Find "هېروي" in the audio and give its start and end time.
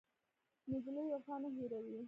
1.55-1.97